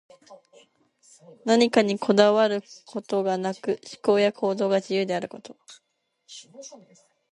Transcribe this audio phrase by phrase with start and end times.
[1.45, 5.55] 何かにこだわることがなく、思考や行動が自由であること。